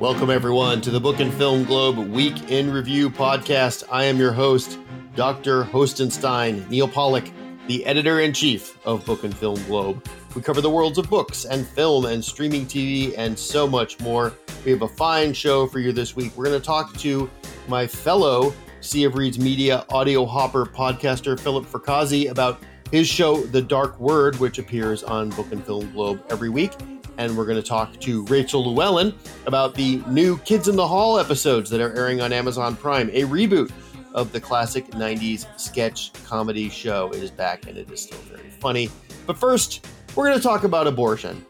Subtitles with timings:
[0.00, 3.82] Welcome, everyone, to the Book and Film Globe Week in Review podcast.
[3.90, 4.78] I am your host,
[5.14, 5.64] Dr.
[5.64, 7.32] Hostenstein, Neal Pollack,
[7.66, 10.06] the editor in chief of Book and Film Globe.
[10.34, 14.34] We cover the worlds of books and film and streaming TV and so much more.
[14.66, 16.36] We have a fine show for you this week.
[16.36, 17.30] We're going to talk to
[17.66, 18.52] my fellow
[18.82, 22.60] Sea of Reeds Media audio hopper podcaster, Philip Fracassi, about
[22.92, 26.72] his show, The Dark Word, which appears on Book and Film Globe every week
[27.18, 29.14] and we're going to talk to Rachel Llewellyn
[29.46, 33.22] about the new Kids in the Hall episodes that are airing on Amazon Prime, a
[33.22, 33.72] reboot
[34.14, 37.10] of the classic 90s sketch comedy show.
[37.12, 38.90] It is back and it is still very funny.
[39.26, 41.44] But first, we're going to talk about abortion.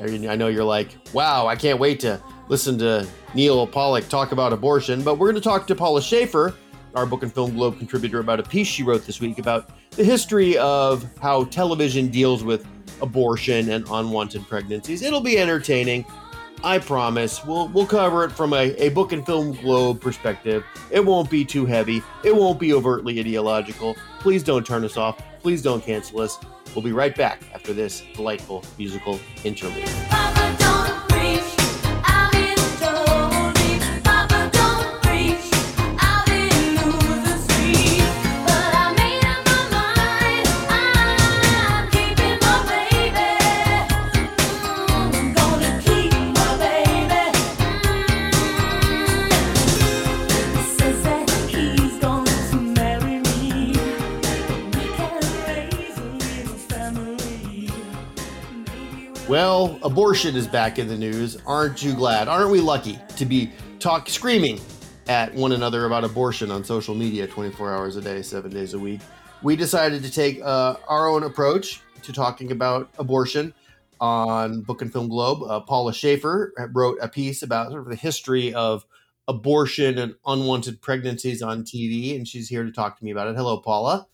[0.00, 4.52] I know you're like, wow, I can't wait to listen to Neal Pollack talk about
[4.52, 6.54] abortion, but we're going to talk to Paula Schaefer,
[6.94, 10.04] our Book and Film Globe contributor, about a piece she wrote this week about the
[10.04, 12.66] history of how television deals with
[13.00, 15.02] abortion and unwanted pregnancies.
[15.02, 16.04] It'll be entertaining.
[16.64, 17.44] I promise.
[17.44, 20.64] We'll we'll cover it from a, a book and film globe perspective.
[20.90, 22.02] It won't be too heavy.
[22.24, 23.96] It won't be overtly ideological.
[24.18, 25.22] Please don't turn us off.
[25.40, 26.38] Please don't cancel us.
[26.74, 29.88] We'll be right back after this delightful musical interlude.
[59.88, 61.38] Abortion is back in the news.
[61.46, 62.28] Aren't you glad?
[62.28, 64.60] Aren't we lucky to be talk screaming
[65.08, 68.78] at one another about abortion on social media 24 hours a day, seven days a
[68.78, 69.00] week?
[69.42, 73.54] We decided to take uh, our own approach to talking about abortion
[73.98, 75.42] on Book and Film Globe.
[75.48, 78.84] Uh, Paula Schaefer wrote a piece about sort of the history of
[79.26, 83.36] abortion and unwanted pregnancies on TV, and she's here to talk to me about it.
[83.36, 84.06] Hello, Paula.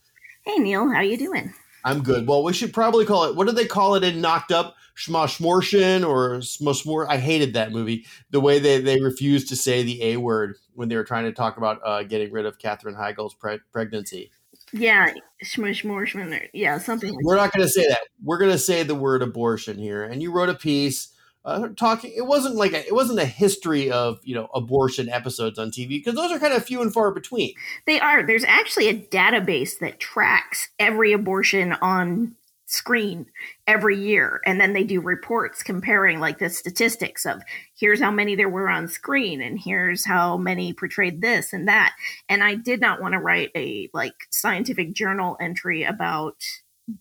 [0.44, 0.88] Hey, Neal.
[0.88, 1.53] How are you doing?
[1.84, 2.27] I'm good.
[2.27, 3.37] Well, we should probably call it.
[3.37, 4.77] What do they call it in Knocked Up?
[4.97, 7.06] Schmoshmortion or Smosmor.
[7.09, 8.06] I hated that movie.
[8.31, 11.33] The way they, they refused to say the A word when they were trying to
[11.33, 14.31] talk about uh, getting rid of Katherine Heigl's pre- pregnancy.
[14.73, 15.12] Yeah,
[15.44, 16.49] Schmoshmortion.
[16.53, 18.00] Yeah, something like We're not going to say that.
[18.23, 20.05] We're going to say the word abortion here.
[20.05, 21.13] And you wrote a piece
[21.44, 22.12] uh, talking.
[22.16, 25.88] It wasn't like a, it wasn't a history of you know abortion episodes on TV
[25.88, 27.55] because those are kind of few and far between.
[27.87, 28.27] They are.
[28.27, 33.27] There's actually a database that tracks every abortion on screen
[33.66, 37.43] every year and then they do reports comparing like the statistics of
[37.78, 41.94] here's how many there were on screen and here's how many portrayed this and that
[42.28, 46.37] and i did not want to write a like scientific journal entry about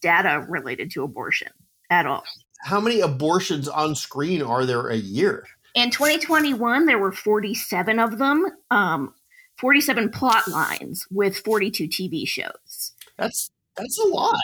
[0.01, 1.49] data related to abortion
[1.89, 2.25] at all
[2.63, 8.17] how many abortions on screen are there a year in 2021 there were 47 of
[8.17, 9.13] them um
[9.57, 14.35] 47 plot lines with 42 tv shows that's that's a lot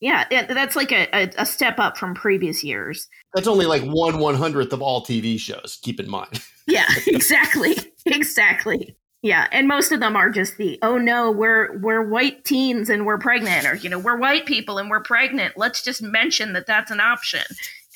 [0.00, 3.08] yeah, that's like a, a, a, step up from previous years.
[3.34, 5.78] That's only like one one hundredth of all TV shows.
[5.82, 6.40] Keep in mind.
[6.68, 8.96] yeah, exactly, exactly.
[9.22, 13.04] Yeah, and most of them are just the oh no, we're we're white teens and
[13.04, 15.54] we're pregnant, or you know we're white people and we're pregnant.
[15.56, 17.42] Let's just mention that that's an option,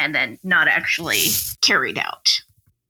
[0.01, 1.27] and then not actually
[1.61, 2.29] carried out.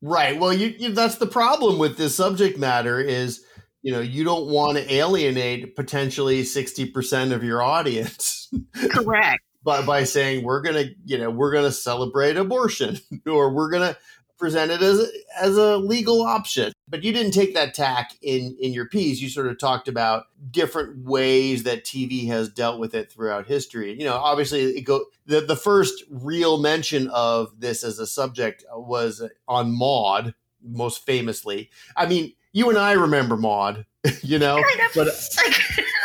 [0.01, 0.39] Right.
[0.39, 3.45] Well, you, you that's the problem with this subject matter is
[3.83, 8.51] you know you don't want to alienate potentially 60% of your audience
[8.91, 13.97] correct by, by saying we're gonna you know we're gonna celebrate abortion or we're gonna
[14.43, 15.07] present it as a,
[15.41, 19.29] as a legal option but you didn't take that tack in in your piece you
[19.29, 24.05] sort of talked about different ways that tv has dealt with it throughout history you
[24.05, 29.23] know obviously it go the, the first real mention of this as a subject was
[29.47, 33.87] on Maude most famously i mean you and I remember Maude,
[34.23, 34.95] you know, kind of.
[34.95, 35.39] but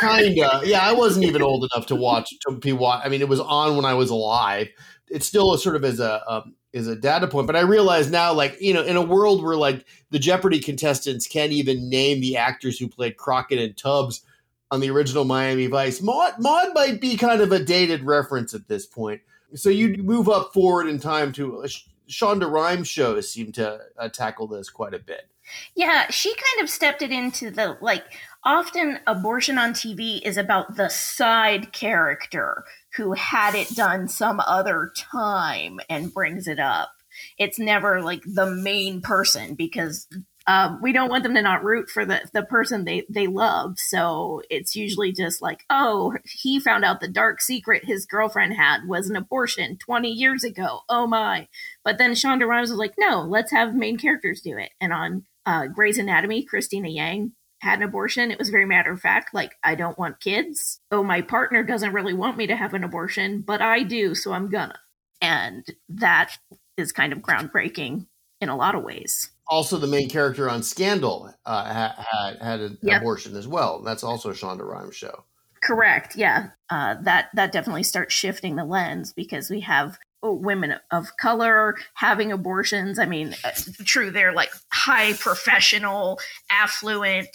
[0.00, 0.80] kinda, yeah.
[0.80, 3.02] I wasn't even old enough to watch to be watch.
[3.04, 4.68] I mean, it was on when I was alive.
[5.08, 8.10] It's still a sort of as a um, is a data point, but I realize
[8.10, 12.20] now, like you know, in a world where like the Jeopardy contestants can't even name
[12.20, 14.22] the actors who played Crockett and Tubbs
[14.70, 18.68] on the original Miami Vice, Maud, Maude might be kind of a dated reference at
[18.68, 19.22] this point.
[19.54, 21.68] So you move up forward in time to uh,
[22.08, 25.28] Shonda Rhimes shows seem to uh, tackle this quite a bit.
[25.74, 28.04] Yeah, she kind of stepped it into the like
[28.44, 32.64] often abortion on TV is about the side character
[32.96, 36.90] who had it done some other time and brings it up.
[37.38, 40.06] It's never like the main person because
[40.48, 43.78] um, we don't want them to not root for the, the person they, they love.
[43.78, 48.88] So it's usually just like, oh, he found out the dark secret his girlfriend had
[48.88, 50.80] was an abortion 20 years ago.
[50.88, 51.48] Oh my.
[51.84, 54.70] But then Shonda Rhimes was like, no, let's have main characters do it.
[54.80, 58.30] And on uh, Grey's Anatomy, Cristina Yang had an abortion.
[58.30, 60.80] It was very matter of fact, like, I don't want kids.
[60.90, 64.32] Oh, my partner doesn't really want me to have an abortion, but I do, so
[64.32, 64.78] I'm gonna.
[65.20, 66.38] And that
[66.76, 68.06] is kind of groundbreaking
[68.40, 69.30] in a lot of ways.
[69.48, 73.00] Also, the main character on Scandal uh, had had an yep.
[73.00, 73.82] abortion as well.
[73.82, 75.24] That's also a Shonda Rhimes show.
[75.62, 76.16] Correct.
[76.16, 81.76] Yeah, uh, that that definitely starts shifting the lens because we have women of color
[81.94, 82.98] having abortions.
[82.98, 83.50] I mean, uh,
[83.84, 86.18] true, they're like high professional,
[86.50, 87.28] affluent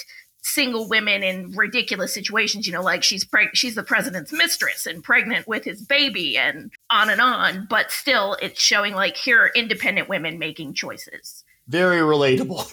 [0.43, 5.01] single women in ridiculous situations you know like she's preg- she's the president's mistress and
[5.01, 9.51] pregnant with his baby and on and on but still it's showing like here are
[9.55, 11.43] independent women making choices.
[11.67, 12.69] Very relatable.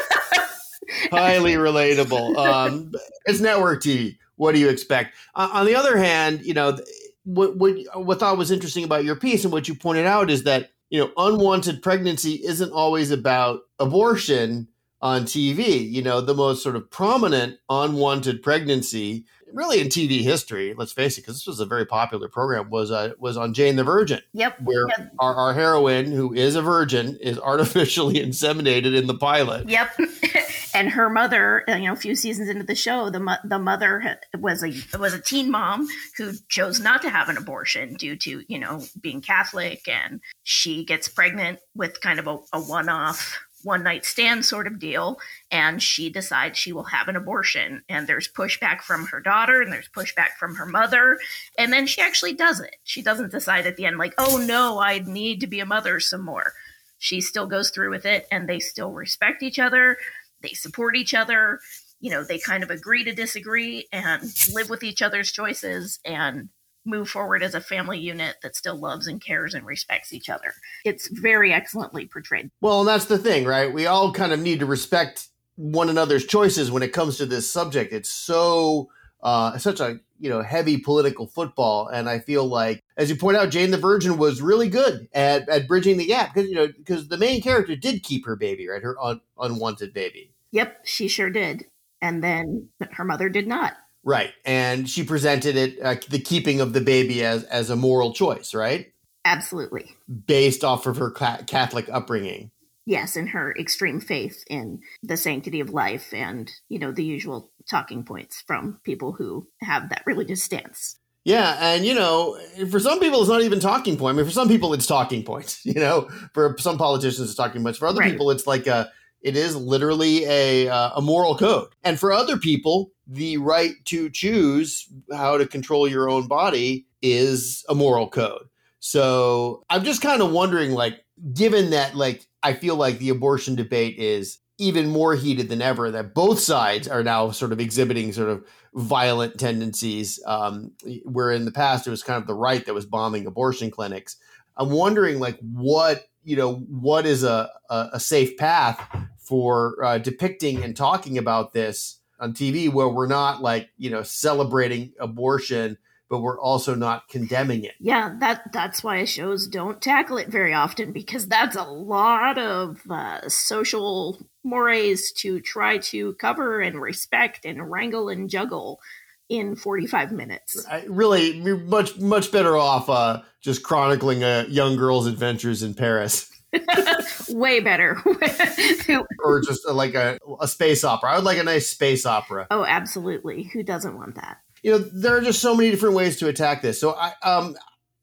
[1.10, 2.36] Um, highly relatable.
[2.36, 2.92] Um,
[3.24, 5.14] it's network tv what do you expect?
[5.34, 6.76] Uh, on the other hand you know
[7.24, 10.30] what, what what I thought was interesting about your piece and what you pointed out
[10.30, 14.68] is that you know unwanted pregnancy isn't always about abortion
[15.04, 15.88] on TV.
[15.90, 21.18] You know, the most sort of prominent unwanted pregnancy, really in TV history, let's face
[21.18, 24.20] it, because this was a very popular program, was uh, was on Jane the Virgin.
[24.32, 24.62] Yep.
[24.62, 25.12] Where yep.
[25.18, 29.68] Our, our heroine, who is a virgin, is artificially inseminated in the pilot.
[29.68, 29.90] Yep.
[30.74, 34.18] and her mother, uh, you know, a few seasons into the show, the the mother
[34.38, 35.88] was a was a teen mom
[36.18, 40.84] who chose not to have an abortion due to you know being Catholic, and she
[40.84, 45.18] gets pregnant with kind of a, a one off one night stand sort of deal.
[45.50, 47.82] And she decides she will have an abortion.
[47.88, 51.18] And there's pushback from her daughter and there's pushback from her mother.
[51.58, 54.78] And then she actually does it she doesn't decide at the end like oh no
[54.78, 56.52] i need to be a mother some more.
[56.98, 59.98] She still goes through with it and they still respect each other
[60.44, 61.58] they support each other
[62.00, 66.48] you know they kind of agree to disagree and live with each other's choices and
[66.84, 70.52] move forward as a family unit that still loves and cares and respects each other.
[70.84, 72.50] It's very excellently portrayed.
[72.60, 73.72] Well, and that's the thing, right?
[73.72, 77.50] We all kind of need to respect one another's choices when it comes to this
[77.50, 77.92] subject.
[77.92, 78.90] It's so
[79.22, 83.36] uh, such a you know heavy political football, and I feel like, as you point
[83.36, 86.66] out, Jane the Virgin was really good at, at bridging the gap because you know
[86.66, 88.82] because the main character did keep her baby, right?
[88.82, 90.33] Her un- unwanted baby.
[90.54, 91.64] Yep, she sure did,
[92.00, 93.74] and then her mother did not.
[94.04, 94.32] Right.
[94.44, 98.54] And she presented it, uh, the keeping of the baby as, as a moral choice,
[98.54, 98.92] right?
[99.24, 99.96] Absolutely.
[100.26, 102.52] Based off of her Catholic upbringing.
[102.86, 107.50] Yes, and her extreme faith in the sanctity of life and, you know, the usual
[107.68, 110.98] talking points from people who have that religious stance.
[111.24, 112.38] Yeah, and you know,
[112.70, 114.14] for some people, it's not even talking point.
[114.14, 115.62] I mean, for some people, it's talking points.
[115.64, 117.78] You know, for some politicians, it's talking points.
[117.78, 118.12] For other right.
[118.12, 118.92] people, it's like a,
[119.24, 121.68] it is literally a uh, a moral code.
[121.82, 127.64] And for other people, the right to choose how to control your own body is
[127.68, 128.48] a moral code.
[128.80, 133.54] So I'm just kind of wondering, like, given that, like, I feel like the abortion
[133.54, 138.12] debate is even more heated than ever, that both sides are now sort of exhibiting
[138.12, 138.44] sort of
[138.74, 140.70] violent tendencies, um,
[141.04, 144.16] where in the past it was kind of the right that was bombing abortion clinics.
[144.58, 148.80] I'm wondering, like, what you know, what is a a, a safe path
[149.24, 154.02] for uh, depicting and talking about this on TV where we're not like, you know,
[154.02, 155.78] celebrating abortion,
[156.08, 157.74] but we're also not condemning it.
[157.80, 162.82] Yeah, that that's why shows don't tackle it very often because that's a lot of
[162.88, 168.80] uh, social mores to try to cover and respect and wrangle and juggle
[169.28, 170.66] in 45 minutes.
[170.70, 176.30] I really, much much better off uh, just chronicling a young girl's adventures in Paris.
[177.30, 178.00] Way better.
[179.24, 181.12] or just like a, a space opera.
[181.12, 182.46] I would like a nice space opera.
[182.50, 183.44] Oh, absolutely.
[183.44, 184.38] Who doesn't want that?
[184.62, 186.80] You know, there are just so many different ways to attack this.
[186.80, 187.54] So, I, um,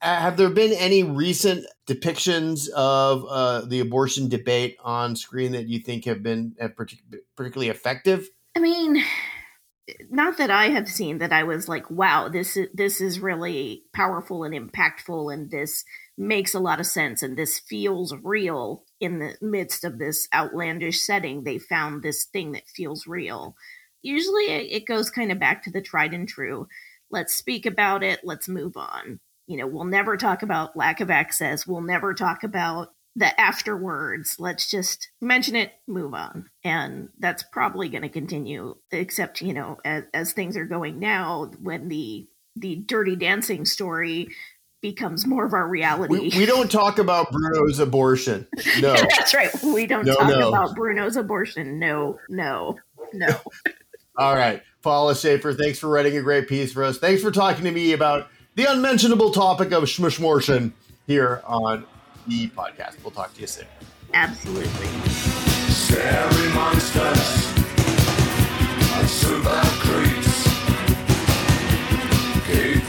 [0.01, 5.79] have there been any recent depictions of uh, the abortion debate on screen that you
[5.79, 6.69] think have been uh,
[7.35, 8.27] particularly effective?
[8.55, 9.03] I mean,
[10.09, 13.83] not that I have seen that I was like, wow, this is this is really
[13.93, 15.83] powerful and impactful, and this
[16.21, 21.01] makes a lot of sense and this feels real in the midst of this outlandish
[21.01, 21.43] setting.
[21.43, 23.55] They found this thing that feels real.
[24.03, 26.67] Usually it goes kind of back to the tried and true.
[27.09, 28.19] Let's speak about it.
[28.23, 29.19] Let's move on.
[29.47, 31.65] You know we'll never talk about lack of access.
[31.65, 34.35] We'll never talk about the afterwards.
[34.37, 36.51] Let's just mention it move on.
[36.63, 41.49] And that's probably going to continue except you know as, as things are going now
[41.59, 44.27] when the the dirty dancing story
[44.81, 46.13] becomes more of our reality.
[46.31, 48.47] We, we don't talk about Bruno's abortion.
[48.79, 48.93] No.
[48.95, 49.49] That's right.
[49.63, 50.47] We don't No, talk no.
[50.49, 51.77] about Bruno's abortion.
[51.79, 52.77] No, no,
[53.13, 53.27] no.
[54.17, 54.61] All right.
[54.81, 56.97] Paula Schaefer, thanks for writing a great piece for us.
[56.97, 60.71] Thanks for talking to me about the unmentionable topic of schmushmortion
[61.05, 61.85] here on
[62.27, 62.95] the podcast.
[63.03, 63.65] We'll talk to you soon.
[64.13, 64.87] Absolutely.
[65.69, 67.53] Scary monsters
[68.93, 70.43] and silver creeps
[72.47, 72.80] keep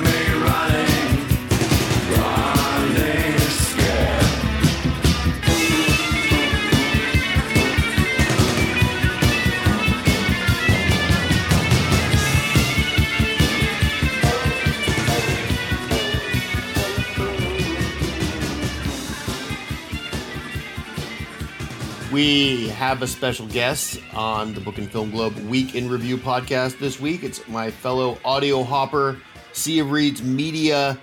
[22.13, 26.79] We have a special guest on the Book and Film Globe Week in Review podcast
[26.79, 27.25] this week.
[27.25, 29.19] It's my fellow audio hopper,
[29.55, 30.99] Sea of Reeds media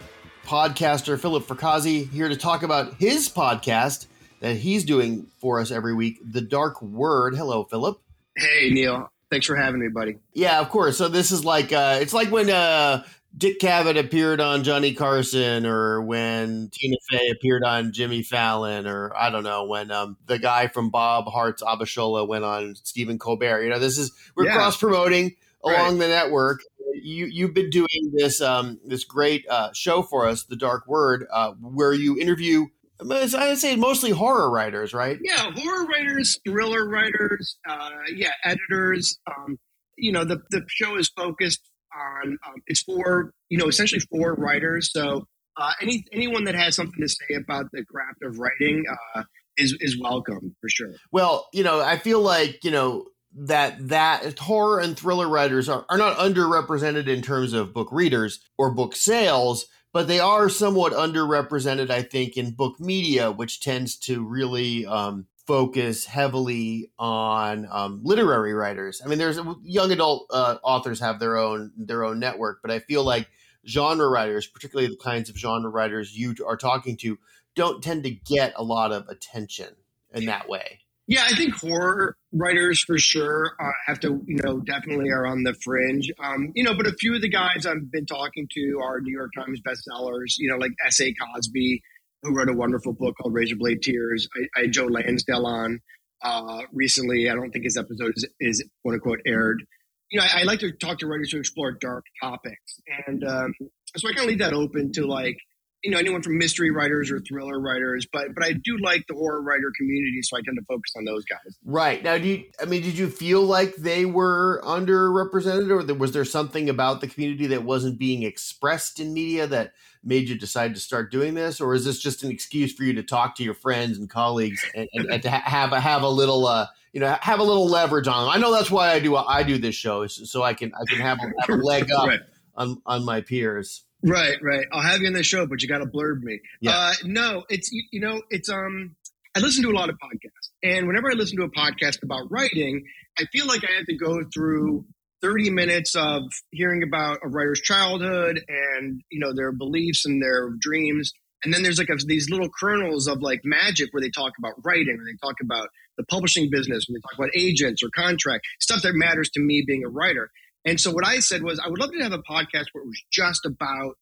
[0.46, 4.06] podcaster, Philip Fracassi, here to talk about his podcast
[4.40, 7.36] that he's doing for us every week, The Dark Word.
[7.36, 8.00] Hello, Philip.
[8.38, 10.18] Hey Neal, thanks for having me, buddy.
[10.34, 10.96] Yeah, of course.
[10.96, 13.04] So this is like uh it's like when uh
[13.38, 19.16] Dick Cavett appeared on Johnny Carson or when Tina Fey appeared on Jimmy Fallon or
[19.16, 23.64] I don't know when um the guy from Bob Hearts Abishola went on Stephen Colbert.
[23.64, 24.56] You know, this is we're Yeah.
[24.56, 26.00] cross promoting along Right.
[26.00, 26.62] the network.
[26.96, 31.26] You you've been doing this um this great uh show for us, The Dark Word,
[31.32, 32.66] uh where you interview
[33.02, 35.18] I would say mostly horror writers, right?
[35.24, 39.18] Yeah, horror writers, thriller writers, uh, yeah, editors.
[39.26, 39.58] Um,
[39.98, 41.62] you know, the the show is focused
[41.96, 44.92] on um, it's for you know essentially for writers.
[44.92, 45.26] So
[45.58, 49.24] uh, any anyone that has something to say about the craft of writing uh,
[49.58, 50.94] is is welcome for sure.
[51.12, 53.06] Well, you know, I feel like, you know,
[53.36, 58.40] that that horror and thriller writers are, are not underrepresented in terms of book readers
[58.58, 63.98] or book sales, but they are somewhat underrepresented, I think, in book media, which tends
[64.00, 69.02] to really um, focus heavily on um, literary writers.
[69.04, 72.78] I mean, there's young adult uh, authors have their own their own network, but I
[72.78, 73.28] feel like
[73.68, 77.18] genre writers, particularly the kinds of genre writers you are talking to,
[77.56, 79.70] don't tend to get a lot of attention
[80.14, 80.82] in that way.
[81.08, 85.42] Yeah, I think horror writers for sure uh, have to, you know, definitely are on
[85.42, 86.12] the fringe.
[86.24, 89.18] Um, you know, but a few of the guys I've been talking to are New
[89.18, 90.36] York Times bestsellers.
[90.38, 91.12] You know, like S.A.
[91.16, 91.82] Cosby,
[92.24, 94.28] who wrote a wonderful book called Razor Blade Tears.
[94.36, 95.80] I, I had Joe Lansdale on
[96.22, 97.30] uh, recently.
[97.30, 99.64] I don't think his episode is, is quote unquote aired.
[100.12, 103.54] You know, I, I like to talk to writers who explore dark topics, and um,
[103.96, 105.38] so I kind of leave that open to like
[105.84, 109.14] you know anyone from mystery writers or thriller writers but but i do like the
[109.14, 112.46] horror writer community so i tend to focus on those guys Right now, do you?
[112.62, 117.08] I mean, did you feel like they were underrepresented, or was there something about the
[117.08, 119.74] community that wasn't being expressed in media that
[120.04, 122.94] made you decide to start doing this, or is this just an excuse for you
[122.94, 126.04] to talk to your friends and colleagues and, and, and to ha- have a, have
[126.04, 128.30] a little, uh, you know, have a little leverage on them?
[128.34, 130.84] I know that's why I do I do this show, is so I can I
[130.88, 132.20] can have a, have a leg up right
[132.56, 133.84] on on my peers.
[134.04, 136.72] right right i'll have you on the show but you got to blurb me Yeah.
[136.72, 138.96] uh no it's you, you know it's um
[139.36, 142.30] i listen to a lot of podcasts and whenever i listen to a podcast about
[142.32, 142.84] writing
[143.18, 144.86] i feel like i have to go through
[145.22, 150.50] 30 minutes of hearing about a writer's childhood and you know their beliefs and their
[150.60, 151.12] dreams.
[151.44, 154.54] And then there's like a, these little kernels of like magic where they talk about
[154.66, 158.46] writing or they talk about the publishing business when they talk about agents or contract
[158.60, 160.30] stuff that matters to me being a writer.
[160.66, 162.88] And so what i said was i would love to have a podcast where it
[162.88, 163.96] was just about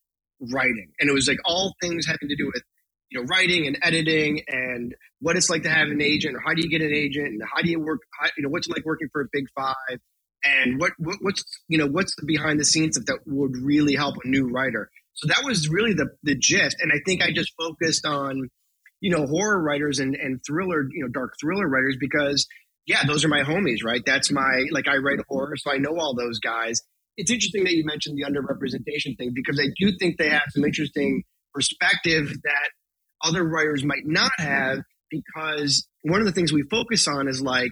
[0.51, 0.91] writing.
[0.99, 2.63] And it was like all things having to do with
[3.09, 6.53] you know writing and editing and what it's like to have an agent or how
[6.53, 8.85] do you get an agent and how do you work how, you know what's like
[8.85, 9.99] working for a big five
[10.43, 13.95] and what, what what's you know what's the behind the scenes stuff that would really
[13.95, 14.89] help a new writer?
[15.13, 16.77] So that was really the the gist.
[16.79, 18.49] And i think i just focused on
[19.01, 22.47] you know horror writers and and thriller you know dark thriller writers because
[22.85, 24.01] yeah those are my homies right?
[24.05, 26.81] That's my like i write horror so i know all those guys.
[27.19, 30.63] It's interesting that you mentioned the underrepresentation thing because i do think they have some
[30.63, 32.69] interesting perspective that
[33.23, 34.79] other writers might not have
[35.09, 37.71] because one of the things we focus on is like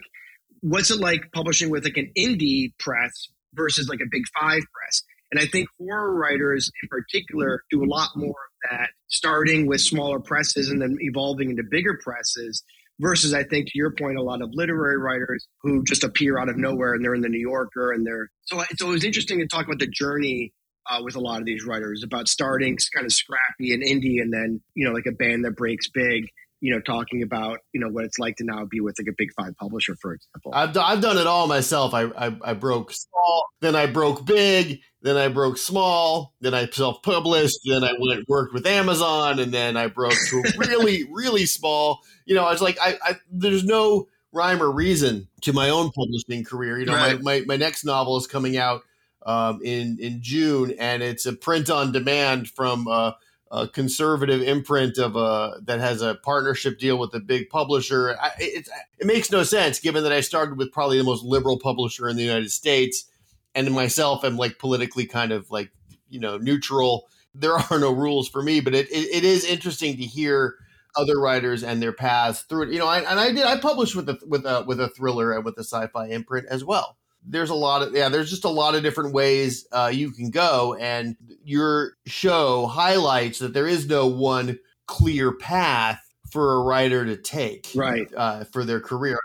[0.65, 5.03] what's it like publishing with like an indie press versus like a big five press?
[5.31, 9.81] And i think horror writers in particular do a lot more of that starting with
[9.81, 12.63] smaller presses and then evolving into bigger presses
[12.99, 16.47] versus i think to your point a lot of literary writers who just appear out
[16.47, 19.39] of nowhere and they're in the new yorker and they're so so it was interesting
[19.39, 20.53] to talk about the journey
[20.87, 24.31] uh, with a lot of these writers about starting kind of scrappy and indie and
[24.31, 26.25] then you know like a band that breaks big
[26.65, 29.15] you know talking about you know what it's like to now be with like a
[29.17, 31.93] big five publisher for example I've, do- I've done it all myself.
[31.93, 36.67] I, I I broke small, then I broke big, then I broke small, then I
[36.67, 41.99] self-published, then I went worked with Amazon, and then I broke to really, really small.
[42.25, 45.91] You know, I was like, I, I there's no rhyme or reason to my own
[45.91, 46.79] publishing career.
[46.79, 47.21] You know, Right.
[47.21, 48.81] my, my my next novel is coming out
[49.25, 53.11] um, in in June, and it's a print on demand from uh,
[53.51, 58.17] a conservative imprint of a that has a partnership deal with a big publisher.
[58.19, 61.59] I, it, it makes no sense given that I started with probably the most liberal
[61.59, 63.05] publisher in the United States,
[63.53, 65.71] and myself am like politically kind of like
[66.09, 67.07] you know neutral.
[67.33, 70.55] There are no rules for me, but it, it, it is interesting to hear
[70.95, 72.69] other writers and their paths through it.
[72.69, 75.33] You know, I, and I did I published with a with a with a thriller
[75.33, 76.97] and with a sci-fi imprint as well
[77.27, 80.29] there's a lot of yeah there's just a lot of different ways uh, you can
[80.29, 86.01] go and your show highlights that there is no one clear path
[86.31, 88.07] for a writer to take Right.
[88.15, 89.17] uh, for their career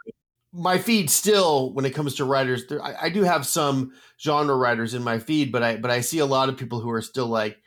[0.52, 4.56] my feed still when it comes to writers there, I, I do have some genre
[4.56, 7.02] writers in my feed but i but i see a lot of people who are
[7.02, 7.58] still like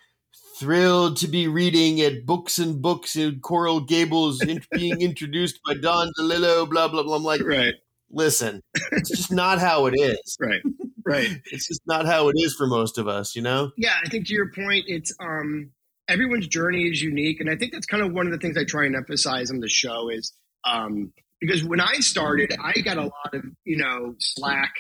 [0.60, 5.74] thrilled to be reading at books and books in coral gables in, being introduced by
[5.76, 7.74] don delillo blah blah blah i'm like Right.
[8.14, 10.62] Listen it's just not how it is Right.
[11.06, 11.30] Right.
[11.52, 13.72] it's just not how it is for most of us, you know?
[13.78, 15.72] Yeah, I think to your point, it's um
[16.08, 18.64] everyone's journey is unique, and I think that's kind of one of the things I
[18.66, 20.34] try and emphasize on the show is
[20.66, 24.72] um because when I started, I got a lot of you know slack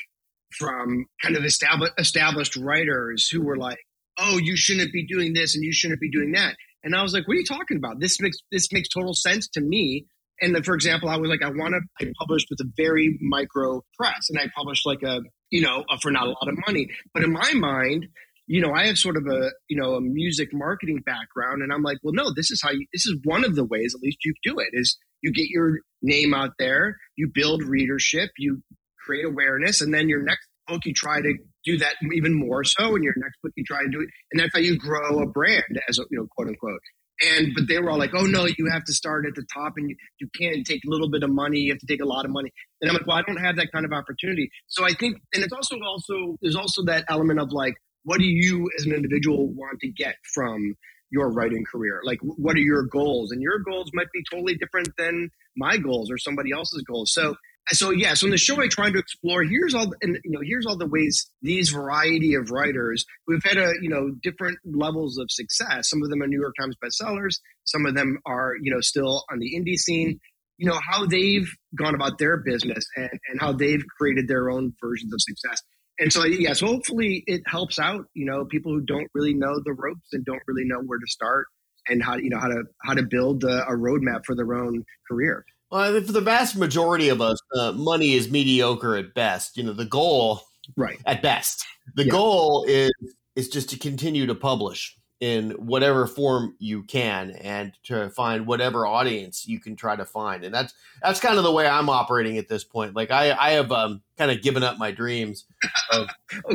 [0.57, 3.79] from kind of established established writers who were like,
[4.17, 7.13] "Oh, you shouldn't be doing this and you shouldn't be doing that," and I was
[7.13, 7.99] like, "What are you talking about?
[7.99, 10.05] This makes this makes total sense to me."
[10.41, 12.05] And then, for example, I was like, I want to.
[12.05, 15.21] I published with a very micro press, and I published like a,
[15.51, 16.87] you know, a, for not a lot of money.
[17.13, 18.07] But in my mind,
[18.47, 21.83] you know, I have sort of a, you know, a music marketing background, and I'm
[21.83, 22.85] like, well, no, this is how you.
[22.93, 24.69] This is one of the ways, at least, you do it.
[24.73, 28.61] Is you get your name out there, you build readership, you
[29.05, 32.95] create awareness, and then your next book, you try to do that even more so.
[32.95, 35.27] And your next book, you try to do it, and that's how you grow a
[35.27, 36.79] brand, as a, you know, quote unquote.
[37.21, 39.73] And but they were all like, "Oh no, you have to start at the top,
[39.77, 41.59] and you, you can't take a little bit of money.
[41.59, 42.51] You have to take a lot of money."
[42.81, 45.43] And I'm like, "Well, I don't have that kind of opportunity." So I think, and
[45.43, 49.47] it's also also there's also that element of like, what do you as an individual
[49.47, 50.75] want to get from
[51.11, 52.01] your writing career?
[52.03, 53.31] Like, what are your goals?
[53.31, 57.13] And your goals might be totally different than my goals or somebody else's goals.
[57.13, 57.35] So
[57.69, 60.41] so yeah, so in the show I try to explore here's all and you know
[60.43, 65.17] here's all the ways these variety of writers who've had a you know different levels
[65.17, 65.89] of success.
[65.89, 69.23] Some of them are New York Times bestsellers, some of them are you know still
[69.31, 70.19] on the indie scene.
[70.57, 74.73] You know how they've gone about their business and, and how they've created their own
[74.81, 75.61] versions of success.
[75.99, 79.73] And so yes, hopefully it helps out you know people who don't really know the
[79.73, 81.47] ropes and don't really know where to start
[81.87, 84.83] and how you know how to how to build a, a roadmap for their own
[85.09, 85.45] career.
[85.73, 89.57] Well, for the vast majority of us, uh, money is mediocre at best.
[89.57, 90.41] You know, the goal
[90.77, 90.99] Right.
[91.07, 92.11] at best, the Yeah.
[92.11, 92.91] goal is
[93.35, 98.85] is just to continue to publish in whatever form you can and to find whatever
[98.85, 100.43] audience you can try to find.
[100.43, 102.95] And that's that's kind of the way I'm operating at this point.
[102.95, 105.45] Like I I have um, kind of given up my dreams
[105.91, 106.05] Oh,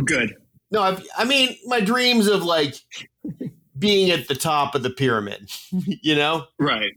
[0.05, 0.37] good.
[0.71, 2.77] No, I've, I mean my dreams of like
[3.77, 5.51] being at the top of the pyramid,
[6.03, 6.45] you know.
[6.61, 6.93] Right.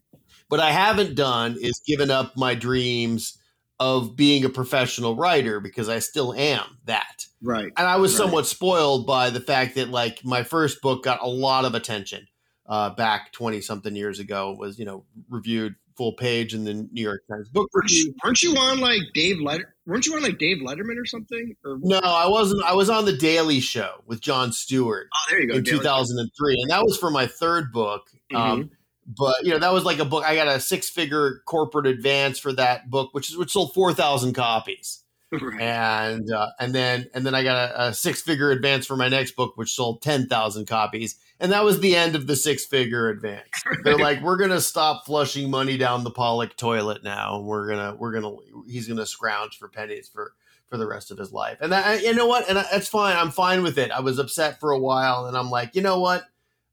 [0.51, 3.37] What I haven't done is given up my dreams
[3.79, 7.25] of being a professional writer because I still am that.
[7.41, 7.71] Right.
[7.77, 8.17] And I was Right.
[8.25, 12.27] somewhat spoiled by the fact that like my first book got a lot of attention
[12.67, 14.51] uh, back twenty something years ago.
[14.51, 18.05] It was you know reviewed full page in the New York Times book Weren't review.
[18.07, 19.73] you, weren't you on like Dave Letter?
[19.85, 21.55] Weren't you on like Dave Letterman or something?
[21.65, 22.61] Or No, I wasn't.
[22.63, 25.07] I was on the Daily Show with Jon Stewart.
[25.13, 25.55] oh, there you go.
[25.55, 28.69] in Dave 2003 and that was for my third book um,
[29.17, 32.39] but you know that was like a book i got a six figure corporate advance
[32.39, 34.99] for that book which is which sold 4000 copies.
[35.41, 35.61] Right.
[35.61, 39.07] and uh, and then and then i got a, a six figure advance for my
[39.07, 41.15] next book which sold 10000 copies.
[41.39, 43.47] And that was the end of the six figure advance
[43.85, 48.11] they're like we're gonna stop flushing money down the pollack toilet now we're gonna we're
[48.11, 48.35] gonna
[48.67, 50.33] he's gonna scrounge for pennies for
[50.67, 51.57] for the rest of his life.
[51.59, 52.47] And that, you know what?
[52.47, 53.17] And that's fine.
[53.17, 53.91] I'm fine with it.
[53.91, 56.23] I was upset for a while and i'm like you know what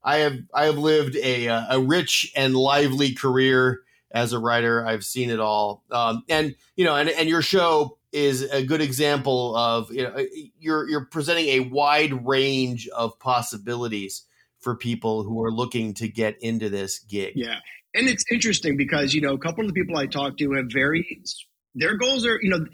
[0.03, 4.87] i have i have lived a uh, a rich and lively career as a writer.
[4.87, 5.85] I've seen it all.
[5.91, 10.25] Um, and you know and, and your show is a good example of you know
[10.59, 14.25] you're you're presenting a wide range of possibilities
[14.61, 17.33] for people who are looking to get into this gig.
[17.37, 17.59] Yeah,
[17.95, 20.67] and it's interesting because you know a couple of the people I talked to have
[20.73, 21.23] very
[21.75, 22.67] their goals are you know,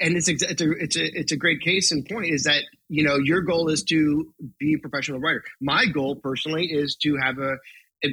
[0.00, 3.04] and it's it's a it's a it's a great case in point is that you
[3.04, 5.42] know your goal is to be a professional writer.
[5.60, 7.56] My goal personally is to have a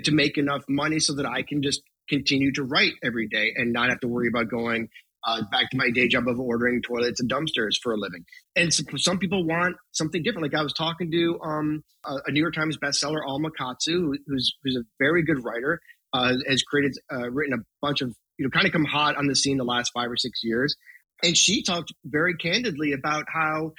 [0.03, 3.71] to make enough money so that I can just continue to write every day and
[3.73, 4.89] not have to worry about going
[5.25, 8.25] uh, back to my day job of ordering toilets and dumpsters for a living.
[8.55, 10.51] And so, some people want something different.
[10.51, 14.17] Like I was talking to um, a, a New York Times bestseller, Alma Katsu, who-
[14.27, 15.79] who's who's a very good writer,
[16.13, 19.27] uh, has created uh, written a bunch of you know kind of come hot on
[19.27, 20.75] the scene the last five or six years,
[21.23, 23.73] and she talked very candidly about how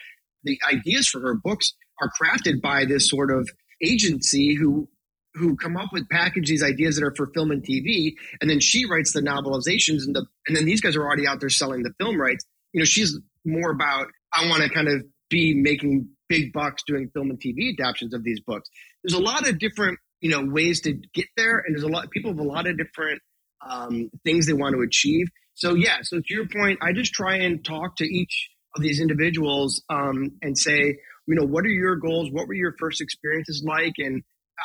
[0.45, 3.49] the ideas for her books are crafted by this sort of
[3.83, 4.89] agency who
[5.35, 8.61] who come up with package these ideas that are for film and TV, and then
[8.61, 11.83] she writes the novelizations, and the and then these guys are already out there selling
[11.83, 12.45] the film rights.
[12.73, 17.11] You know, she's more about I want to kind of be making big bucks doing
[17.13, 18.69] film and TV adaptations of these books.
[19.03, 22.11] There's a lot of different you know ways to get there, and there's a lot
[22.11, 23.23] people have a lot of different
[23.67, 25.29] um, things they want to achieve.
[25.55, 29.01] So yeah, so to your point, I just try and talk to each of these
[29.01, 32.31] individuals um, and say, you know, what are your goals?
[32.31, 34.23] What were your first experiences like, and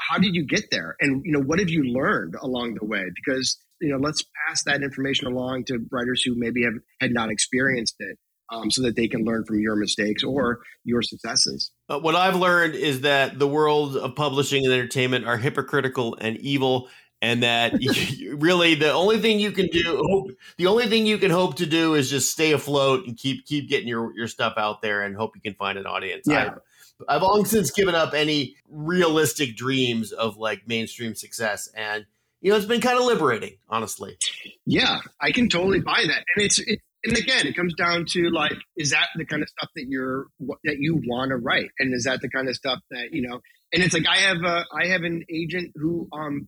[0.09, 0.95] how did you get there?
[0.99, 3.03] And you know, what have you learned along the way?
[3.15, 7.29] Because you know, let's pass that information along to writers who maybe have had not
[7.29, 8.17] experienced it,
[8.51, 11.71] um, so that they can learn from your mistakes or your successes.
[11.89, 16.37] Uh, what I've learned is that the world of publishing and entertainment are hypocritical and
[16.37, 16.89] evil,
[17.21, 21.31] and that you- really the only thing you can do, the only thing you can
[21.31, 24.81] hope to do, is just stay afloat and keep keep getting your your stuff out
[24.81, 26.25] there, and hope you can find an audience.
[26.27, 26.45] Yeah.
[26.45, 26.59] I've,
[27.07, 32.05] I've long since given up any realistic dreams of like mainstream success, and
[32.41, 34.17] you know it's been kind of liberating, honestly.
[34.65, 36.23] Yeah, I can totally buy that.
[36.35, 39.49] And it's it, and again, it comes down to like, is that the kind of
[39.49, 40.25] stuff that you're
[40.63, 43.39] that you want to write, and is that the kind of stuff that you know?
[43.73, 46.47] And it's like I have a I have an agent who um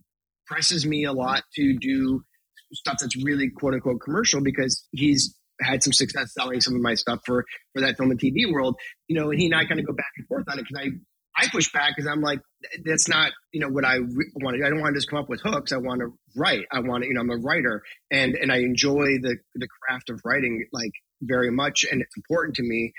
[0.50, 2.24] presses me a lot to do
[2.74, 6.96] stuff that's really quote unquote commercial because he's had some success selling some of my
[6.96, 8.76] stuff for for that film and TV world,
[9.08, 10.88] you know, and he and I kind of go back and forth on it because
[10.88, 10.90] I
[11.42, 12.40] I push back because I'm like,
[12.84, 14.60] that's not, you know, what I re- want to.
[14.60, 14.66] Do.
[14.66, 15.72] I don't want to just come up with hooks.
[15.72, 16.66] I want to write.
[16.72, 20.10] I want to, you know, I'm a writer, and and I enjoy the the craft
[20.10, 22.94] of writing like very much, and it's important to me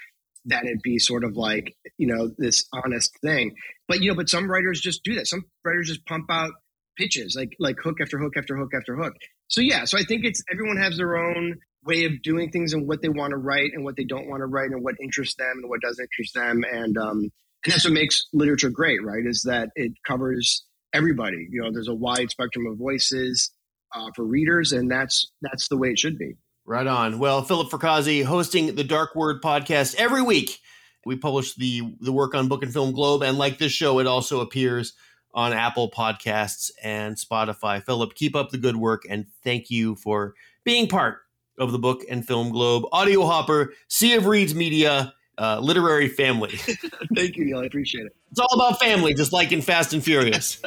[0.46, 3.54] that it be sort of like, you know, this honest thing.
[3.88, 5.26] But you know, but some writers just do that.
[5.26, 6.52] Some writers just pump out
[7.00, 9.14] pitches like like hook after hook after hook after hook.
[9.48, 12.86] So yeah, so I think it's everyone has their own way of doing things and
[12.86, 15.36] what they want to write and what they don't want to write and what interests
[15.36, 17.30] them and what doesn't interest them and um
[17.64, 21.88] and that's what makes literature great right is that it covers everybody you know there's
[21.88, 23.50] a wide spectrum of voices
[23.94, 26.34] uh, for readers and that's that's the way it should be
[26.70, 27.18] Right on.
[27.18, 30.58] Well, Philip Fracassi hosting the Dark Word podcast every week.
[31.04, 34.06] We publish the the work on Book and Film Globe, and like this show, it
[34.06, 34.92] also appears
[35.34, 37.82] on Apple Podcasts and Spotify.
[37.84, 41.18] Philip, keep up the good work, and thank you for being part
[41.58, 46.56] of the Book and Film Globe audio hopper, Sea of Reeds Media, uh, literary family.
[47.14, 50.02] thank you neal i appreciate it it's all about family, just like in Fast and
[50.04, 50.60] Furious.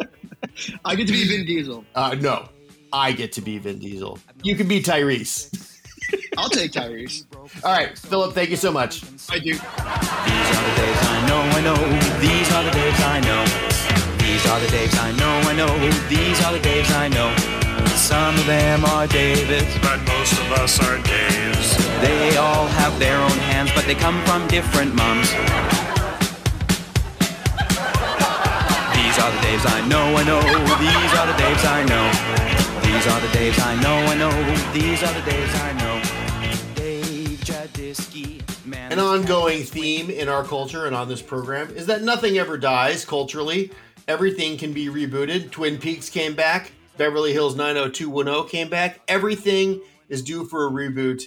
[0.84, 2.48] i get to be vin diesel Uh, no,
[2.92, 4.18] I get to be Vin Diesel.
[4.42, 5.68] You can be Tyrese.
[6.36, 7.24] i'll take tyrese
[7.64, 9.02] All right, Philip, thank you so much.
[9.30, 12.20] i do These are the days I know, I know.
[12.20, 13.71] These are the days I know.
[14.42, 15.70] These are the days I know, I know.
[16.08, 17.32] These are the days I know.
[17.94, 19.78] Some of them are David's.
[19.78, 21.76] But most of us are Dave's.
[22.02, 25.30] They all have their own hands, but they come from different moms.
[25.30, 25.38] These
[29.22, 30.42] are the days I know, I know.
[30.82, 32.10] These are the days I know.
[32.82, 34.32] These are the days I know, I know.
[34.74, 36.02] These are the days I know.
[36.74, 38.90] Dave Jadisky, man.
[38.90, 43.04] An ongoing theme in our culture and on this program is that nothing ever dies
[43.04, 43.70] culturally.
[44.08, 45.50] Everything can be rebooted.
[45.50, 46.72] Twin Peaks came back.
[46.96, 49.00] Beverly Hills 90210 came back.
[49.08, 51.22] Everything is due for a reboot.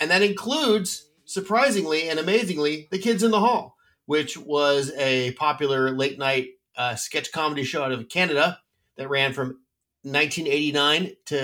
[0.00, 5.90] And that includes, surprisingly and amazingly, The Kids in the Hall, which was a popular
[5.90, 8.58] late night uh, sketch comedy show out of Canada
[8.96, 9.60] that ran from
[10.02, 11.36] 1989 to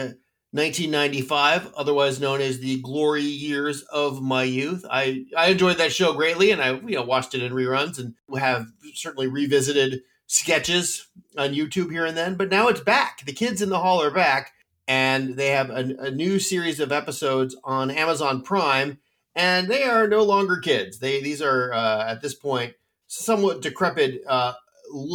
[0.54, 4.84] 1995, otherwise known as the glory years of my youth.
[4.90, 8.14] I, I enjoyed that show greatly, and I you know watched it in reruns, and
[8.38, 12.36] have certainly revisited sketches on YouTube here and then.
[12.36, 13.24] But now it's back.
[13.24, 14.52] The kids in the hall are back,
[14.88, 18.98] and they have a, a new series of episodes on Amazon Prime,
[19.36, 20.98] and they are no longer kids.
[20.98, 22.74] They these are uh, at this point
[23.06, 24.54] somewhat decrepit, uh,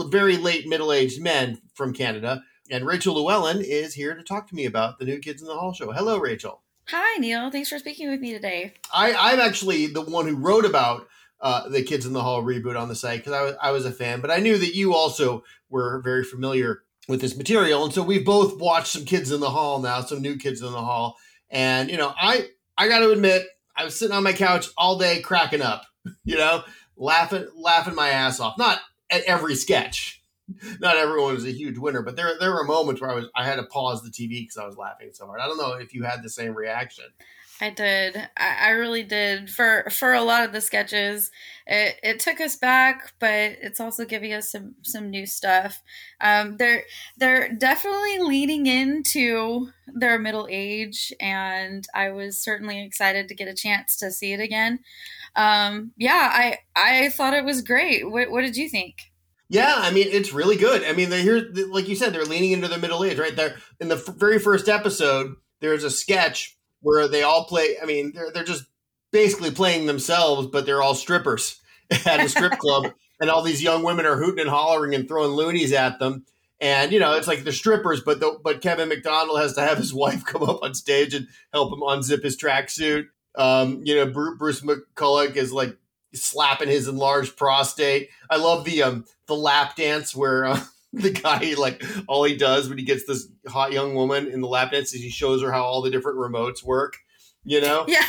[0.10, 2.44] very late middle aged men from Canada.
[2.70, 5.56] And Rachel Llewellyn is here to talk to me about the new Kids in the
[5.56, 5.92] Hall show.
[5.92, 6.62] Hello, Rachel.
[6.90, 7.50] Hi, Neal.
[7.50, 8.74] Thanks for speaking with me today.
[8.94, 11.08] I, I'm actually the one who wrote about
[11.42, 13.86] uh, the Kids in the Hall reboot on the site because I was, I was
[13.86, 17.84] a fan, but I knew that you also were very familiar with this material.
[17.84, 20.72] And so we've both watched some Kids in the Hall now, some new Kids in
[20.72, 21.18] the Hall.
[21.50, 22.48] And, you know, I,
[22.78, 23.46] I got to admit,
[23.76, 25.86] I was sitting on my couch all day cracking up,
[26.24, 26.64] you know,
[26.96, 28.58] laughing, laughing my ass off.
[28.58, 30.22] Not at every sketch,
[30.80, 33.46] not everyone was a huge winner, but there there were moments where I was I
[33.46, 35.42] had to pause the TV because I was laughing so hard.
[35.42, 37.06] I don't know if you had the same reaction.
[37.60, 38.18] I did.
[38.38, 39.50] I, I really did.
[39.50, 41.32] For for a lot of the sketches,
[41.66, 45.82] it, it took us back, but it's also giving us some some new stuff.
[46.22, 46.84] Um, they're
[47.18, 53.56] they're definitely leading into their middle age, and I was certainly excited to get a
[53.56, 54.80] chance to see it again.
[55.36, 58.10] Um, yeah, I I thought it was great.
[58.10, 58.96] What what did you think?
[59.50, 60.84] Yeah, I mean it's really good.
[60.84, 63.36] I mean, they here, like you said, they're leaning into their middle age, right?
[63.36, 66.57] There in the f- very first episode, there's a sketch
[66.88, 67.76] where they all play.
[67.82, 68.64] I mean, they're they're just
[69.12, 71.60] basically playing themselves, but they're all strippers
[72.06, 75.32] at a strip club, and all these young women are hooting and hollering and throwing
[75.32, 76.26] loonies at them.
[76.62, 79.78] And you know, it's like the strippers, but the, but Kevin McDonald has to have
[79.78, 83.08] his wife come up on stage and help him unzip his tracksuit.
[83.36, 85.78] Um, you know, Bruce, Bruce McCulloch is like
[86.14, 88.10] slapping his enlarged prostate.
[88.30, 90.62] I love the um the lap dance where uh,
[90.94, 94.48] the guy like all he does when he gets this hot young woman in the
[94.48, 96.98] lap dance is he shows her how all the different remotes work.
[97.44, 97.86] You know?
[97.88, 98.04] Yeah.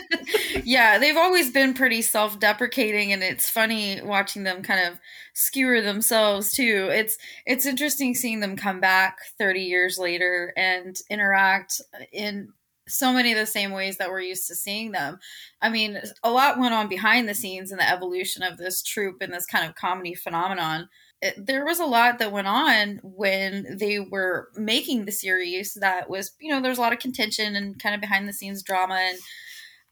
[0.64, 4.98] yeah, they've always been pretty self-deprecating and it's funny watching them kind of
[5.34, 6.88] skewer themselves too.
[6.90, 11.80] It's it's interesting seeing them come back 30 years later and interact
[12.12, 12.52] in
[12.88, 15.18] so many of the same ways that we're used to seeing them.
[15.60, 19.22] I mean, a lot went on behind the scenes in the evolution of this troupe
[19.22, 20.88] and this kind of comedy phenomenon.
[21.36, 26.32] There was a lot that went on when they were making the series that was,
[26.40, 29.18] you know, there's a lot of contention and kind of behind the scenes drama and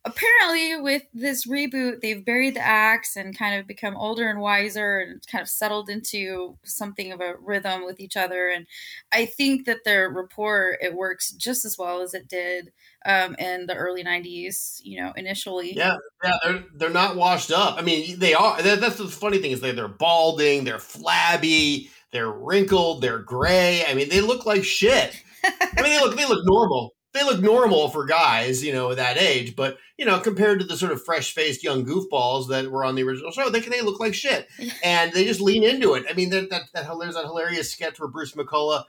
[0.05, 5.01] apparently with this reboot they've buried the axe and kind of become older and wiser
[5.01, 8.49] and kind of settled into something of a rhythm with each other.
[8.49, 8.67] And
[9.13, 12.73] i think that their rapport it works just as well as it did
[13.07, 15.75] um, in the early 90s you know initially.
[15.75, 17.77] Yeah yeah they're, they're not washed up.
[17.79, 22.31] I mean they are that's the funny thing is they, they're balding they're flabby they're
[22.31, 23.85] wrinkled they're gray.
[23.87, 25.23] I mean they look like shit.
[25.45, 29.19] I mean they look they look normal they look normal for guys, you know, that
[29.19, 32.95] age, but you know, compared to the sort of fresh-faced young goofballs that were on
[32.95, 34.49] the original show, they they look like shit,
[34.85, 36.05] and they just lean into it.
[36.09, 38.85] I mean, that that, that there's that hilarious sketch where Bruce McCulloch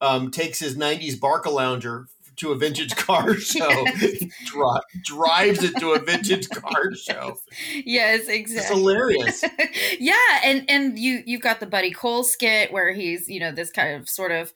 [0.00, 2.06] um, takes his '90s Barcalounger
[2.36, 3.84] to a vintage car show,
[4.44, 7.36] Dri- drives it to a vintage car show.
[7.84, 8.56] Yes, exactly.
[8.56, 9.44] It's hilarious.
[9.98, 13.70] yeah, and and you you've got the Buddy Cole skit where he's you know this
[13.70, 14.52] kind of sort of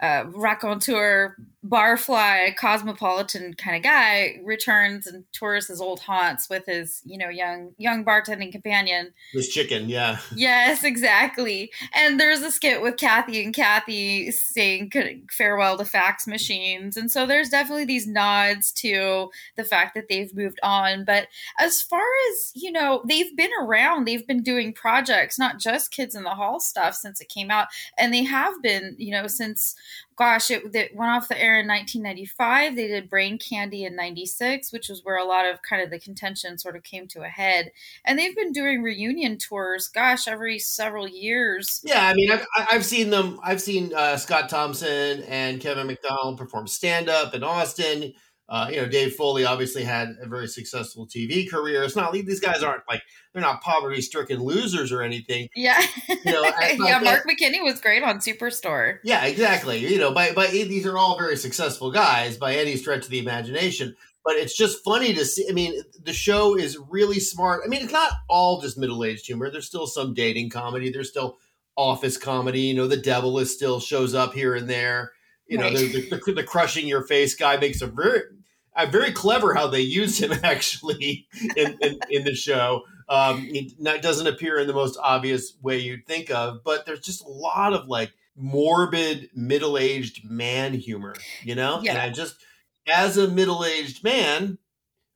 [0.00, 7.00] uh, raconteur, barfly, cosmopolitan kind of guy returns and tours his old haunts with his,
[7.04, 9.12] you know, young young bartending companion.
[9.32, 10.18] This chicken, yeah.
[10.34, 11.70] Yes, exactly.
[11.94, 14.90] And there's a skit with Kathy and Kathy saying
[15.30, 20.34] farewell to fax machines, and so there's definitely these nods to the fact that they've
[20.34, 21.04] moved on.
[21.04, 21.28] But
[21.60, 24.04] as far as you know, they've been around.
[24.04, 27.68] They've been doing projects, not just Kids in the Hall stuff, since it came out,
[27.96, 29.76] and they have been, you know, since
[30.22, 32.76] gosh, it, it, went off the air in 1995.
[32.76, 35.98] They did Brain Candy in 96, which was where a lot of kind of the
[35.98, 37.72] contention sort of came to a head.
[38.04, 41.80] And they've been doing reunion tours, gosh, every several years.
[41.82, 43.40] Yeah, I mean, I've, I've seen them.
[43.42, 48.14] I've seen uh, Scott Thompson and Kevin McDonald perform stand up in Austin.
[48.52, 51.84] Uh, you know, Dave Foley obviously had a very successful TV career.
[51.84, 53.00] It's not these guys aren't like
[53.32, 55.48] they're not poverty stricken losers or anything.
[55.56, 57.00] Yeah, you know, yeah.
[57.02, 58.98] Mark McKinney was great on Superstore.
[59.04, 59.78] Yeah, exactly.
[59.78, 63.20] You know, by by these are all very successful guys by any stretch of the
[63.20, 63.96] imagination.
[64.22, 65.46] But it's just funny to see.
[65.48, 67.62] I mean, the show is really smart.
[67.64, 69.48] I mean, it's not all just middle aged humor.
[69.48, 70.90] There's still some dating comedy.
[70.90, 71.38] There's still
[71.74, 72.60] office comedy.
[72.60, 75.12] You know, the devil is still shows up here and there.
[75.46, 78.22] You know, the, the, the, crushing your face guy makes a very
[78.74, 82.82] uh, very clever how they use him actually in, in, in the show.
[83.08, 87.00] Um, it not, doesn't appear in the most obvious way you'd think of, but there's
[87.00, 91.80] just a lot of like morbid middle aged man humor, you know?
[91.82, 91.92] Yeah.
[91.92, 92.36] And I just,
[92.86, 94.58] as a middle aged man,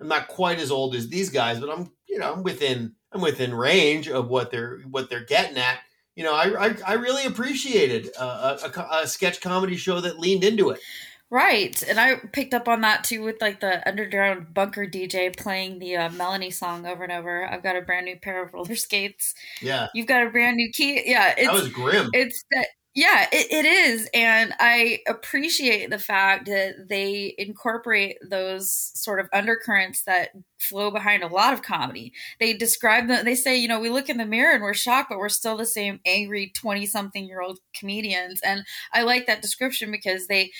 [0.00, 3.22] I'm not quite as old as these guys, but I'm, you know, I'm within, I'm
[3.22, 5.78] within range of what they're, what they're getting at.
[6.14, 10.44] You know, I, I, I really appreciated a, a, a sketch comedy show that leaned
[10.44, 10.80] into it.
[11.28, 15.80] Right, and I picked up on that too with like the underground bunker DJ playing
[15.80, 17.44] the uh, Melanie song over and over.
[17.44, 19.34] I've got a brand new pair of roller skates.
[19.60, 21.02] Yeah, you've got a brand new key.
[21.04, 22.10] Yeah, it's, that was grim.
[22.12, 22.68] It's that.
[22.94, 29.28] Yeah, it, it is, and I appreciate the fact that they incorporate those sort of
[29.34, 32.12] undercurrents that flow behind a lot of comedy.
[32.40, 33.24] They describe them.
[33.24, 35.58] They say, you know, we look in the mirror and we're shocked, but we're still
[35.58, 38.40] the same angry twenty-something-year-old comedians.
[38.42, 38.62] And
[38.94, 40.52] I like that description because they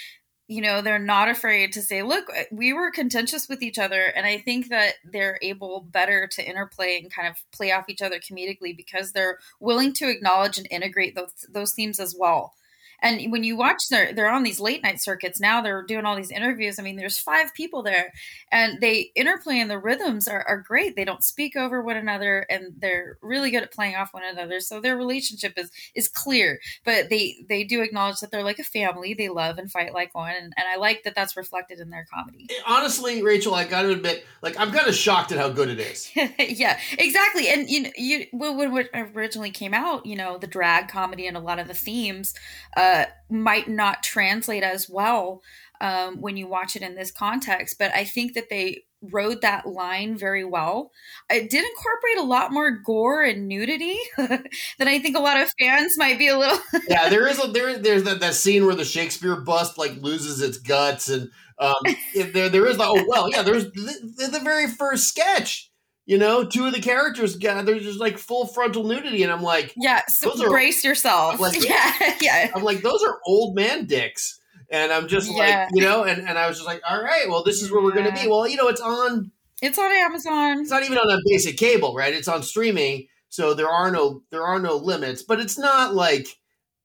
[0.49, 4.03] you know they're not afraid to say look uh, we were contentious with each other
[4.15, 8.03] and i think that they're able better to interplay and kind of play off each
[8.03, 12.55] other comedically because they're willing to acknowledge and integrate those those themes as well
[13.01, 16.17] and when you watch their they're on these late night circuits now they're doing all
[16.17, 16.79] these interviews.
[16.79, 18.13] I mean there's five people there
[18.51, 20.97] and they interplay and the rhythms are, are great.
[20.97, 24.61] They don't speak over one another and they're really good at playing off one another.
[24.61, 26.61] So their relationship is is clear.
[26.85, 29.15] But they they do acknowledge that they're like a family.
[29.15, 32.07] They love and fight like one and, and i like that that's reflected in their
[32.13, 32.49] comedy.
[32.67, 35.81] Honestly, Rachel, I got to admit, like I'm kind of shocked at how good it
[35.81, 36.11] is.
[36.39, 37.49] yeah, exactly.
[37.49, 41.27] And you know, you when, when it originally came out, you know, the drag comedy
[41.27, 42.35] and a lot of the themes
[42.77, 42.86] uh,
[43.31, 45.43] might not translate as well
[45.81, 47.77] um, when you watch it in this context.
[47.79, 50.91] But I think that they rode that line very well.
[51.31, 54.49] It did incorporate a lot more gore and nudity than
[54.81, 56.59] I think a lot of fans might be a little.
[56.89, 60.41] yeah, there is a there there's that, that scene where the Shakespeare bust like loses
[60.41, 61.75] its guts and um
[62.15, 65.66] there there is the oh well yeah there's the, the very first sketch
[66.07, 69.43] you know two of the characters got there's just like full frontal nudity and I'm
[69.43, 71.39] like yeah, so Those are- brace yourself.
[71.41, 72.51] Like- yeah, yeah.
[72.55, 74.41] I'm like those are old man dicks
[74.71, 75.67] and I'm just Yeah.
[75.67, 77.83] like you know and and I was just like all right well this is where
[77.83, 79.31] we're gonna be well you know it's on
[79.63, 80.61] It's on Amazon.
[80.61, 82.13] it's not even on a basic cable, right?
[82.15, 85.23] It's on streaming, so there are no there are no limits.
[85.23, 86.29] But it's not like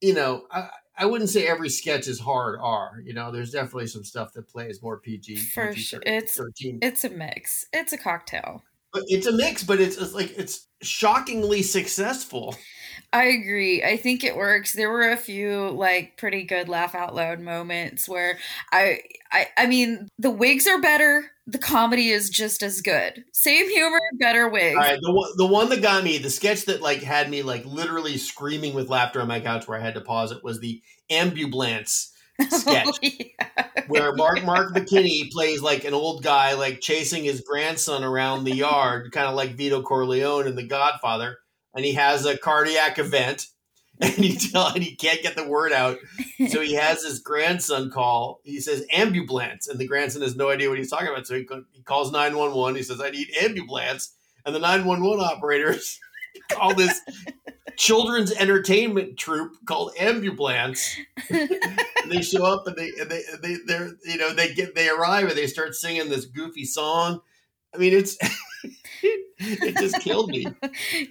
[0.00, 3.00] you know, I, I wouldn't say every sketch is hard R.
[3.04, 5.36] You know, there's definitely some stuff that plays more PG.
[5.36, 6.00] For PG sure.
[6.04, 7.66] It's- It's a mix.
[7.72, 8.62] It's a cocktail.
[8.92, 9.64] But it's a mix.
[9.64, 12.56] But it's, it's like it's shockingly successful.
[13.14, 13.82] I agree.
[13.82, 14.72] I think it works.
[14.72, 18.38] There were a few like pretty good laugh out loud moments where
[18.72, 19.00] I
[19.30, 21.30] I I mean the wigs are better.
[21.46, 23.24] The comedy is just as good.
[23.32, 24.76] Same humor, better wigs.
[24.76, 27.42] All right, the one the one that got me, the sketch that like had me
[27.42, 30.60] like literally screaming with laughter on my couch, where I had to pause it, was
[30.60, 32.12] the ambulance
[32.50, 32.86] sketch.
[32.94, 33.84] Oh, yeah.
[33.88, 38.54] where Mark Mark McKinney plays like an old guy, like chasing his grandson around the
[38.54, 41.38] yard, kind of like Vito Corleone in The Godfather,
[41.74, 43.46] and he has a cardiac event,
[44.00, 45.98] and he tell and he can't get the word out,
[46.48, 48.40] so he has his grandson call.
[48.44, 51.46] He says ambulance, and the grandson has no idea what he's talking about, so he,
[51.72, 52.74] he calls nine one one.
[52.74, 54.14] He says, "I need ambulance,"
[54.46, 55.98] and the nine one one operators
[56.50, 57.00] call this
[57.76, 60.96] children's entertainment troupe called ambulance
[61.30, 65.28] they show up and they and they they they're you know they get they arrive
[65.28, 67.20] and they start singing this goofy song.
[67.74, 68.18] I mean, it's
[69.38, 70.46] it just killed me.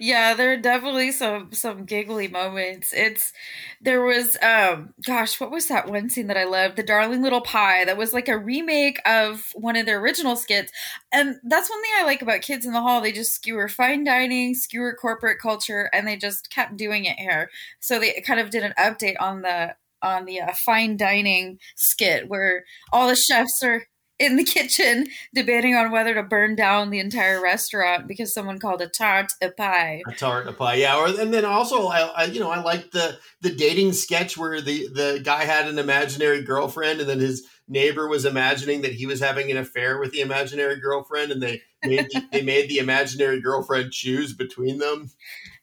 [0.00, 2.92] yeah, there are definitely some some giggly moments.
[2.92, 3.32] It's
[3.80, 6.76] there was um gosh, what was that one scene that I loved?
[6.76, 10.72] The Darling Little Pie that was like a remake of one of their original skits.
[11.12, 13.00] And that's one thing I like about Kids in the Hall.
[13.00, 17.50] They just skewer fine dining, skewer corporate culture, and they just kept doing it here.
[17.80, 22.28] So they kind of did an update on the on the uh, fine dining skit
[22.28, 23.86] where all the chefs are
[24.22, 28.80] in the kitchen debating on whether to burn down the entire restaurant because someone called
[28.80, 30.02] a tart a pie.
[30.06, 30.96] A tart a pie, yeah.
[30.96, 34.60] Or and then also, I, I you know I like the the dating sketch where
[34.60, 39.06] the the guy had an imaginary girlfriend and then his neighbor was imagining that he
[39.06, 42.78] was having an affair with the imaginary girlfriend and they made the, they made the
[42.78, 45.10] imaginary girlfriend choose between them,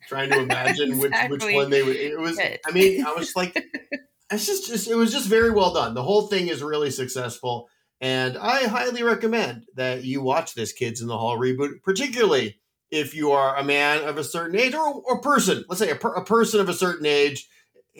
[0.07, 1.95] trying to imagine which which one they would.
[1.95, 2.39] It was.
[2.39, 3.55] I mean, I was like,
[4.31, 5.93] it's just, just it was just very well done.
[5.93, 7.69] The whole thing is really successful,
[8.01, 12.59] and I highly recommend that you watch this Kids in the Hall reboot, particularly
[12.91, 15.63] if you are a man of a certain age or or person.
[15.67, 17.47] Let's say a, per, a person of a certain age.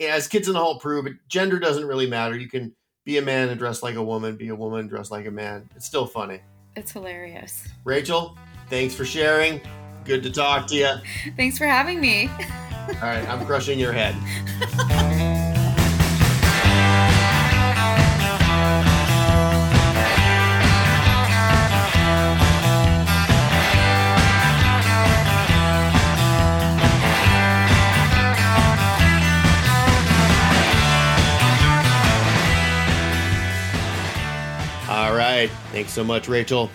[0.00, 2.38] As Kids in the Hall prove, gender doesn't really matter.
[2.38, 5.10] You can be a man and dress like a woman, be a woman and dress
[5.10, 5.68] like a man.
[5.76, 6.40] It's still funny.
[6.76, 7.66] It's hilarious.
[7.84, 9.60] Rachel, thanks for sharing.
[10.04, 10.94] Good to talk to you.
[11.36, 12.28] Thanks for having me.
[12.28, 14.16] All right, I'm crushing your head.
[35.72, 36.70] Thanks so much, Rachel.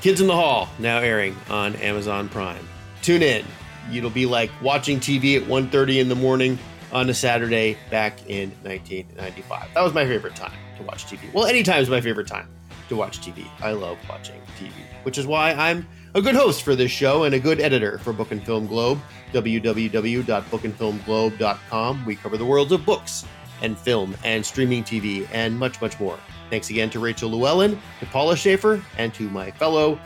[0.00, 2.66] Kids in the Hall, now airing on Amazon Prime.
[3.02, 3.44] Tune in.
[3.92, 6.58] It'll be like watching TV at 1.30 in the morning
[6.92, 9.68] on a Saturday back in 1995.
[9.74, 11.32] That was my favorite time to watch TV.
[11.32, 12.48] Well, any time is my favorite time
[12.88, 13.46] to watch TV.
[13.60, 14.72] I love watching TV,
[15.04, 18.12] which is why I'm a good host for this show and a good editor for
[18.12, 18.98] Book and Film Globe,
[19.32, 22.06] www.bookandfilmglobe.com.
[22.06, 23.24] We cover the worlds of books
[23.62, 26.18] and film and streaming TV and much, much more.
[26.50, 29.98] Thanks again to Rachel Llewellyn, to Paula Schaefer, and to my fellow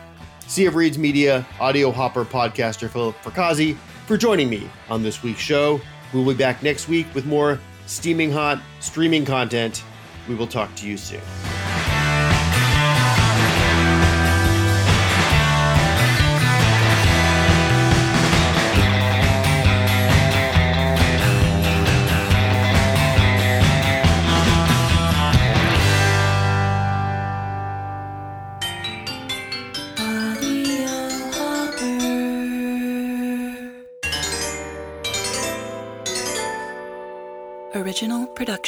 [0.46, 5.40] Sea of Reeds Media audio hopper podcaster Philip Fracassi for joining me on this week's
[5.40, 5.80] show.
[6.12, 9.84] We'll be back next week with more steaming hot streaming content.
[10.28, 11.20] We will talk to you soon.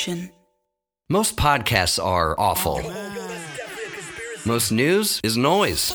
[0.03, 0.33] Production.
[1.09, 2.81] Most podcasts are awful.
[4.45, 5.95] Most news is noise.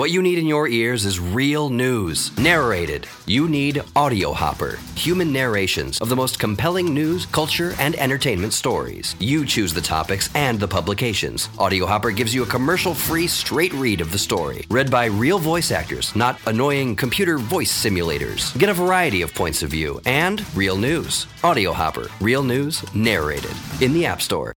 [0.00, 2.34] What you need in your ears is real news.
[2.38, 3.06] Narrated.
[3.26, 4.78] You need Audio Hopper.
[4.94, 9.14] Human narrations of the most compelling news, culture, and entertainment stories.
[9.18, 11.50] You choose the topics and the publications.
[11.58, 14.64] Audio Hopper gives you a commercial free, straight read of the story.
[14.70, 18.58] Read by real voice actors, not annoying computer voice simulators.
[18.58, 21.26] Get a variety of points of view and real news.
[21.44, 22.08] Audio Hopper.
[22.22, 23.52] Real news narrated.
[23.82, 24.54] In the App Store.